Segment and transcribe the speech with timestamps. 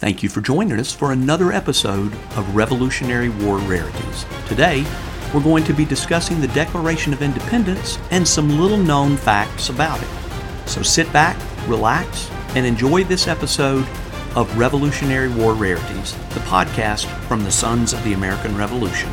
[0.00, 4.24] Thank you for joining us for another episode of Revolutionary War Rarities.
[4.48, 4.82] Today,
[5.34, 10.02] we're going to be discussing the Declaration of Independence and some little known facts about
[10.02, 10.08] it.
[10.66, 11.36] So sit back,
[11.68, 13.86] relax, and enjoy this episode
[14.36, 19.12] of Revolutionary War Rarities, the podcast from the Sons of the American Revolution.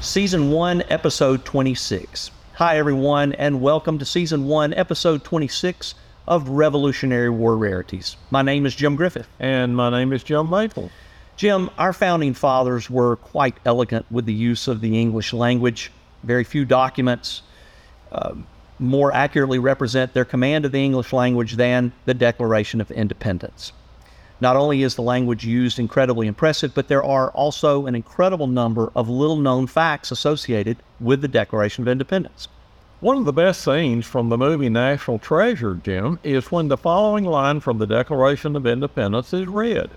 [0.00, 2.30] Season 1, Episode 26.
[2.54, 5.96] Hi, everyone, and welcome to Season 1, Episode 26
[6.26, 8.16] of Revolutionary War Rarities.
[8.30, 9.28] My name is Jim Griffith.
[9.40, 10.90] And my name is Jim Maple.
[11.36, 15.90] Jim, our founding fathers were quite elegant with the use of the English language.
[16.22, 17.42] Very few documents
[18.12, 18.34] uh,
[18.78, 23.72] more accurately represent their command of the English language than the Declaration of Independence.
[24.40, 28.90] Not only is the language used incredibly impressive, but there are also an incredible number
[28.96, 32.48] of little known facts associated with the Declaration of Independence.
[33.02, 37.24] One of the best scenes from the movie National Treasure, Jim, is when the following
[37.24, 39.90] line from the Declaration of Independence is read.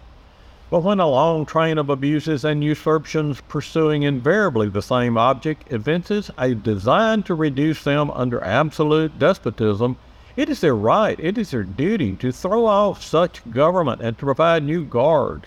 [0.72, 6.32] But when a long train of abuses and usurpations pursuing invariably the same object evinces
[6.40, 9.98] a design to reduce them under absolute despotism,
[10.36, 14.26] it is their right, it is their duty to throw off such government and to
[14.26, 15.46] provide new guards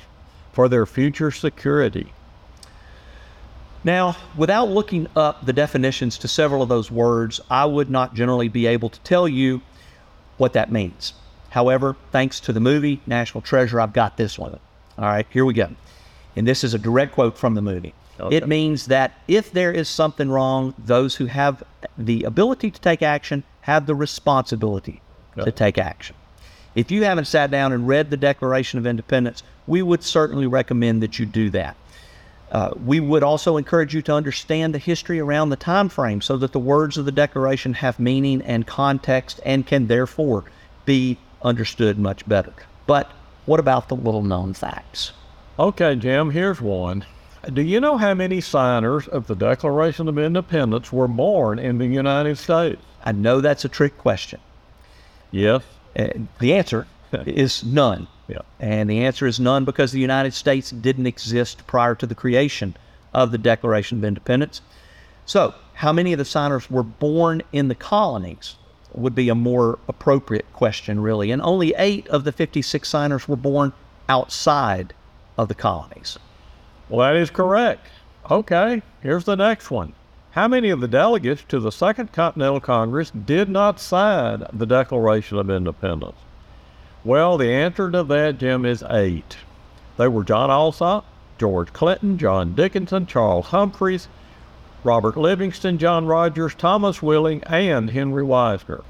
[0.53, 2.12] for their future security.
[3.84, 8.48] Now, without looking up the definitions to several of those words, I would not generally
[8.48, 9.62] be able to tell you
[10.37, 11.15] what that means.
[11.51, 14.59] However, thanks to the movie National Treasure, I've got this one.
[14.99, 15.71] All right, here we go.
[16.37, 17.95] And this is a direct quote from the movie.
[18.21, 18.37] Okay.
[18.37, 21.62] It means that if there is something wrong, those who have
[21.97, 25.01] the ability to take action have the responsibility
[25.37, 25.45] okay.
[25.45, 26.17] to take action.
[26.75, 31.03] If you haven't sat down and read the Declaration of Independence, we would certainly recommend
[31.03, 31.77] that you do that.
[32.51, 36.37] Uh, we would also encourage you to understand the history around the time frame so
[36.39, 40.45] that the words of the Declaration have meaning and context and can therefore
[40.87, 42.53] be understood much better.
[42.87, 43.11] But
[43.45, 45.13] what about the little known facts?
[45.59, 47.05] Okay, Jim, here's one.
[47.53, 51.87] Do you know how many signers of the Declaration of Independence were born in the
[51.87, 52.81] United States?
[53.05, 54.41] I know that's a trick question.
[55.31, 55.62] Yes.
[55.99, 56.09] Uh,
[56.41, 58.09] the answer is none.
[58.28, 58.43] Yeah.
[58.61, 62.77] And the answer is none because the United States didn't exist prior to the creation
[63.15, 64.61] of the Declaration of Independence.
[65.25, 68.56] So, how many of the signers were born in the colonies
[68.94, 71.31] would be a more appropriate question, really.
[71.31, 73.72] And only eight of the 56 signers were born
[74.09, 74.95] outside
[75.37, 76.19] of the colonies.
[76.89, 77.87] Well, that is correct.
[78.31, 79.93] Okay, here's the next one.
[80.33, 85.39] How many of the delegates to the Second Continental Congress did not sign the Declaration
[85.39, 86.16] of Independence?
[87.04, 89.36] Well, the answer to that, Jim, is eight.
[89.97, 91.04] They were John Alsop,
[91.38, 94.09] George Clinton, John Dickinson, Charles Humphreys,
[94.84, 98.82] Robert Livingston, John Rogers, Thomas Willing, and Henry Wisner.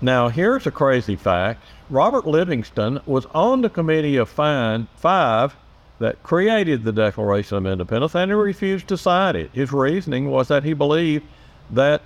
[0.00, 1.64] Now, here's a crazy fact.
[1.90, 5.56] Robert Livingston was on the committee of five
[5.98, 9.50] that created the Declaration of Independence, and he refused to sign it.
[9.52, 11.26] His reasoning was that he believed
[11.70, 12.02] that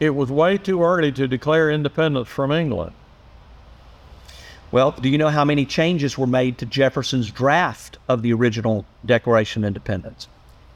[0.00, 2.92] it was way too early to declare independence from England.
[4.74, 8.84] Well, do you know how many changes were made to Jefferson's draft of the original
[9.06, 10.26] Declaration of Independence?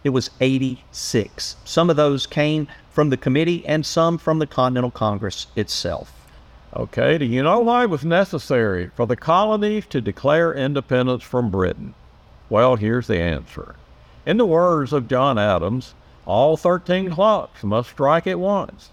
[0.04, 1.56] It was 86.
[1.64, 6.12] Some of those came from the committee and some from the Continental Congress itself.
[6.76, 11.50] Okay, do you know why it was necessary for the colonies to declare independence from
[11.50, 11.92] Britain?
[12.48, 13.74] Well, here's the answer.
[14.24, 18.90] In the words of John Adams, all 13 clocks must strike at once.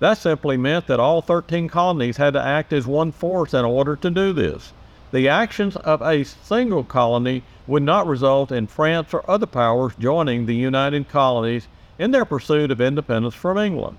[0.00, 3.96] That simply meant that all 13 colonies had to act as one force in order
[3.96, 4.72] to do this.
[5.10, 10.46] The actions of a single colony would not result in France or other powers joining
[10.46, 11.66] the United Colonies
[11.98, 13.96] in their pursuit of independence from England.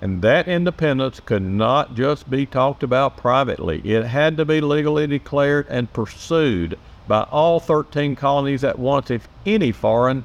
[0.00, 3.80] And that independence could not just be talked about privately.
[3.84, 6.76] It had to be legally declared and pursued
[7.06, 10.24] by all 13 colonies at once if any foreign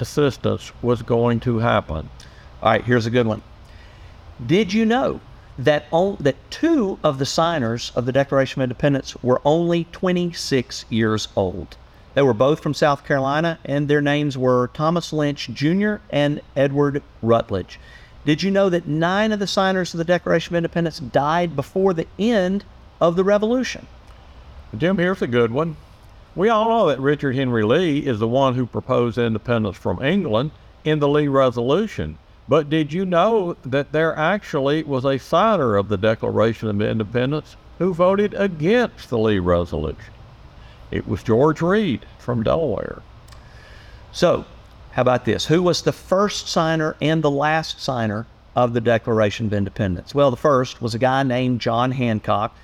[0.00, 2.10] assistance was going to happen.
[2.60, 3.42] All right, here's a good one.
[4.44, 5.20] Did you know
[5.58, 10.84] that, on, that two of the signers of the Declaration of Independence were only 26
[10.90, 11.76] years old?
[12.14, 15.96] They were both from South Carolina, and their names were Thomas Lynch Jr.
[16.10, 17.78] and Edward Rutledge.
[18.24, 21.94] Did you know that nine of the signers of the Declaration of Independence died before
[21.94, 22.64] the end
[23.00, 23.86] of the Revolution?
[24.76, 25.76] Jim, here's a good one.
[26.34, 30.50] We all know that Richard Henry Lee is the one who proposed independence from England
[30.84, 32.18] in the Lee Resolution.
[32.46, 37.56] But did you know that there actually was a signer of the Declaration of Independence
[37.78, 40.12] who voted against the Lee Resolution?
[40.90, 43.02] It was George Read from Delaware.
[44.12, 44.44] So,
[44.92, 45.46] how about this?
[45.46, 50.14] Who was the first signer and the last signer of the Declaration of Independence?
[50.14, 52.54] Well, the first was a guy named John Hancock.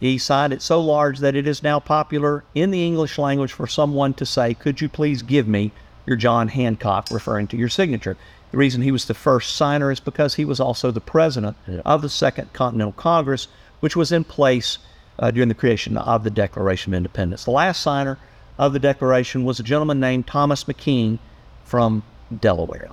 [0.00, 3.66] He signed it so large that it is now popular in the English language for
[3.66, 5.70] someone to say, Could you please give me
[6.08, 8.16] your John Hancock, referring to your signature?
[8.50, 11.82] The reason he was the first signer is because he was also the president Yeah.
[11.84, 13.46] of the Second Continental Congress,
[13.80, 14.78] which was in place
[15.18, 17.44] uh, during the creation of the Declaration of Independence.
[17.44, 18.18] The last signer
[18.58, 21.18] of the Declaration was a gentleman named Thomas McKean
[21.64, 22.02] from
[22.40, 22.90] Delaware.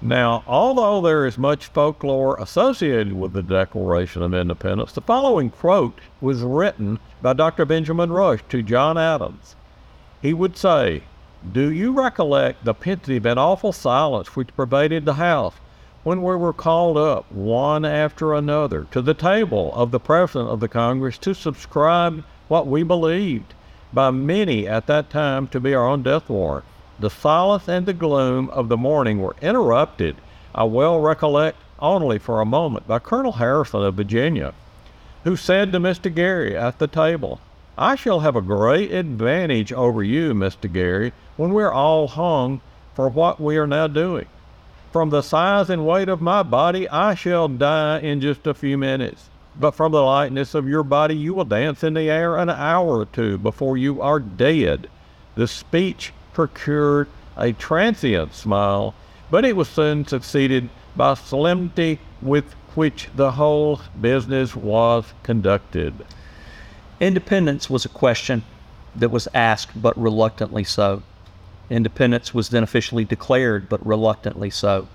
[0.00, 5.98] Now, although there is much folklore associated with the Declaration of Independence, the following quote
[6.20, 7.64] was written by Dr.
[7.64, 9.54] Benjamin Rush to John Adams.
[10.20, 11.02] He would say,
[11.50, 15.54] Do you recollect the pensive and awful silence which pervaded the house
[16.04, 20.60] when we were called up one after another to the table of the President of
[20.60, 23.54] the Congress to subscribe what we believed
[23.92, 26.64] by many at that time to be our own death warrant?
[27.00, 30.16] The silence and the gloom of the morning were interrupted,
[30.54, 34.54] I well recollect, only for a moment by Colonel Harrison of Virginia,
[35.24, 36.14] who said to Mr.
[36.14, 37.40] Gerry at the table,
[37.78, 40.70] I shall have a great advantage over you, Mr.
[40.70, 42.60] Gerry, when we're all hung
[42.94, 44.26] for what we are now doing.
[44.92, 48.76] From the size and weight of my body, I shall die in just a few
[48.76, 49.30] minutes.
[49.58, 52.98] But from the lightness of your body, you will dance in the air an hour
[52.98, 54.90] or two before you are dead.
[55.34, 57.08] The speech procured
[57.38, 58.94] a transient smile,
[59.30, 65.94] but it was soon succeeded by solemnity with which the whole business was conducted.
[67.02, 68.44] Independence was a question
[68.94, 71.02] that was asked, but reluctantly so.
[71.68, 74.86] Independence was then officially declared, but reluctantly so.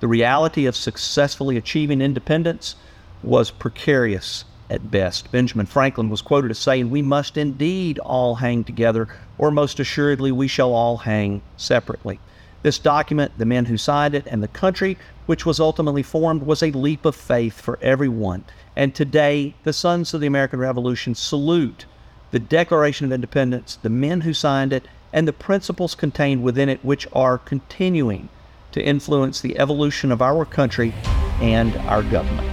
[0.00, 2.74] The reality of successfully achieving independence
[3.22, 5.32] was precarious at best.
[5.32, 10.30] Benjamin Franklin was quoted as saying, We must indeed all hang together, or most assuredly
[10.30, 12.20] we shall all hang separately.
[12.60, 16.62] This document, the men who signed it, and the country which was ultimately formed was
[16.62, 18.44] a leap of faith for everyone.
[18.76, 21.86] And today, the sons of the American Revolution salute
[22.30, 26.84] the Declaration of Independence, the men who signed it, and the principles contained within it,
[26.84, 28.28] which are continuing
[28.72, 30.92] to influence the evolution of our country
[31.40, 32.46] and our government.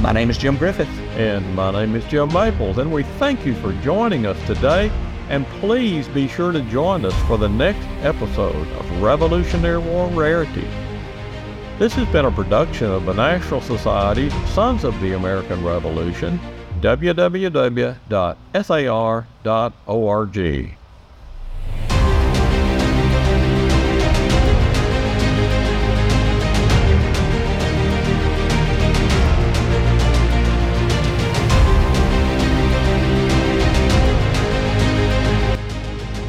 [0.00, 0.88] My name is Jim Griffith.
[1.16, 4.90] And my name is Jim Maples, and we thank you for joining us today.
[5.28, 10.81] And please be sure to join us for the next episode of Revolutionary War Rarities.
[11.78, 16.38] This has been a production of the National Society Sons of the American Revolution,
[16.80, 17.98] www.sar.org.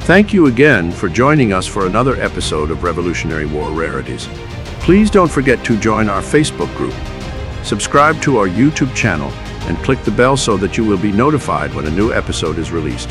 [0.03, 4.27] Thank you again for joining us for another episode of Revolutionary War Rarities.
[4.83, 6.93] Please don't forget to join our Facebook group,
[7.63, 9.31] subscribe to our YouTube channel,
[9.65, 12.69] and click the bell so that you will be notified when a new episode is
[12.69, 13.09] released.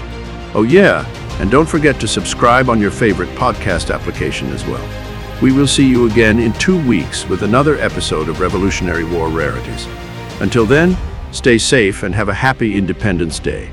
[0.55, 1.07] Oh, yeah,
[1.41, 4.87] and don't forget to subscribe on your favorite podcast application as well.
[5.41, 9.89] We will see you again in two weeks with another episode of Revolutionary War Rarities.
[10.41, 10.95] Until then,
[11.31, 13.71] stay safe and have a happy Independence Day.